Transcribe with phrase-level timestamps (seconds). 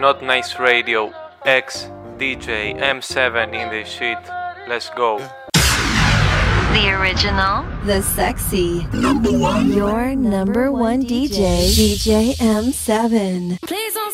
[0.00, 1.12] Not Nice Radio,
[1.44, 4.18] X DJ M7 in the shit.
[4.68, 5.18] Let's go.
[6.72, 13.60] The original, the sexy, number one, your number one DJ, DJ M7.
[13.62, 14.09] Please don't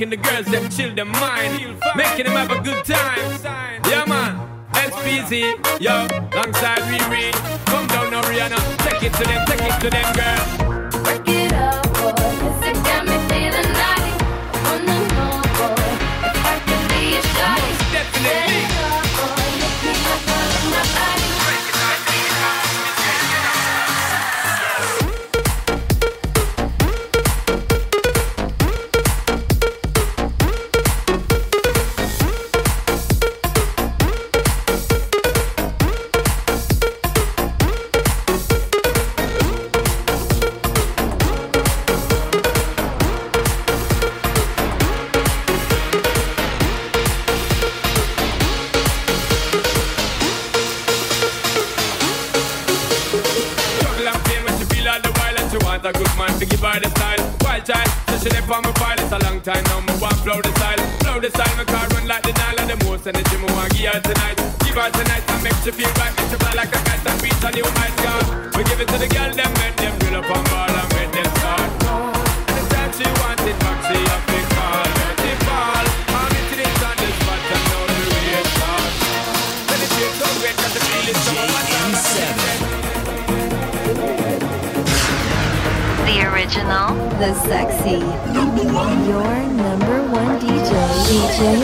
[0.00, 3.80] making the girls them chill their mind, making them have a good time.
[3.90, 4.48] Yeah, man.
[4.72, 7.32] SPZ, yo, alongside Riri.
[7.66, 8.58] Come down now, Rihanna.
[8.88, 10.69] Take it to them, take it to them, girl.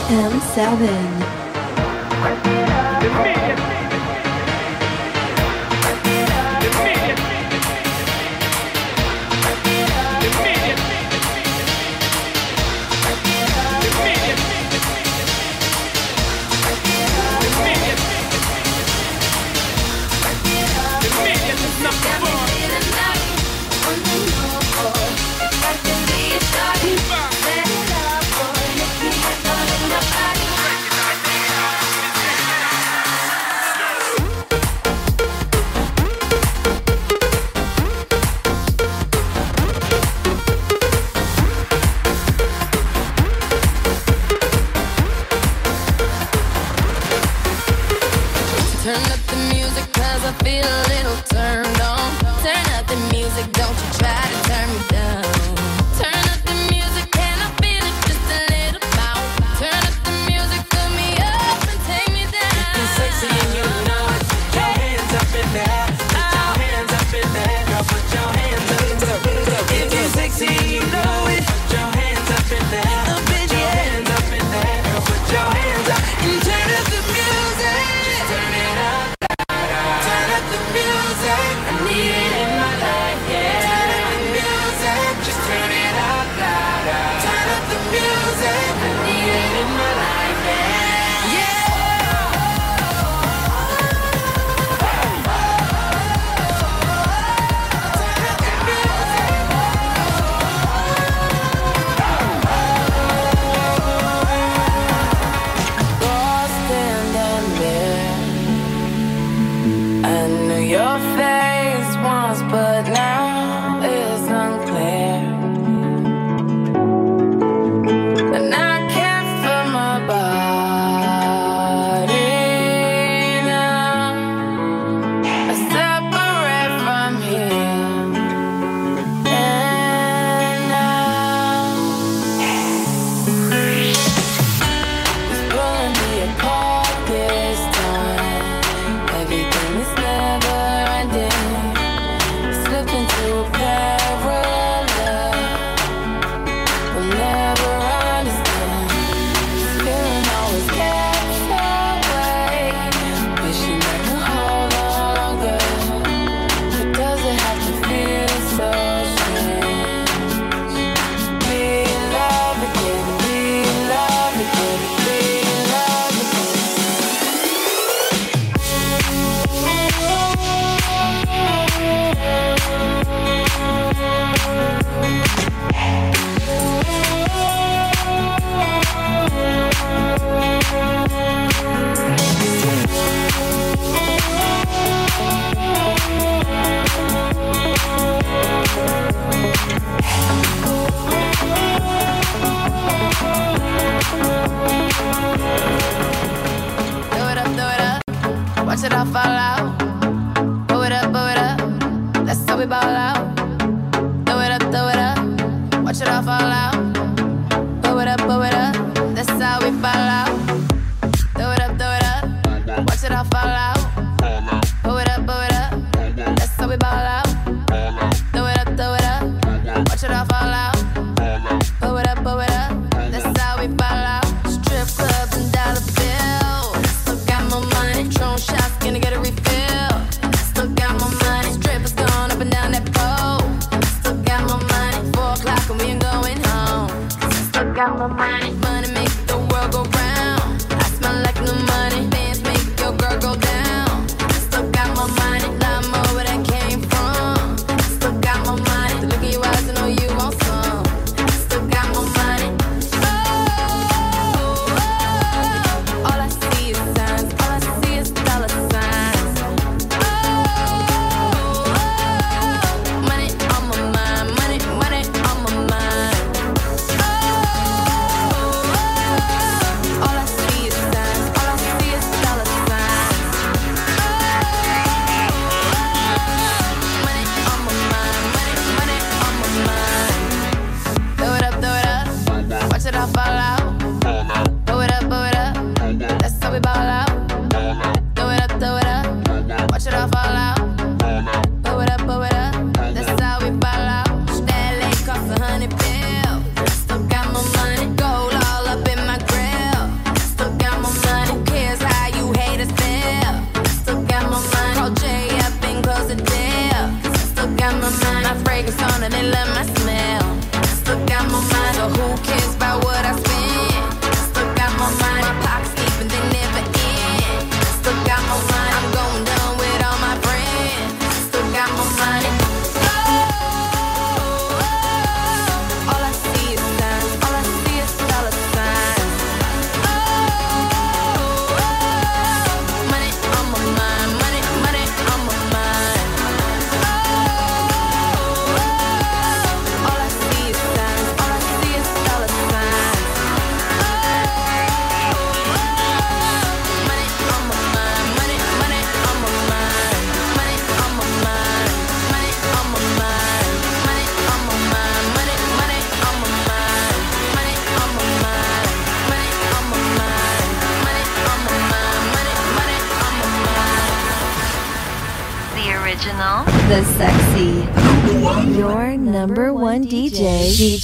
[0.08, 1.45] FM7.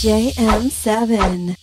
[0.02, 1.54] JM7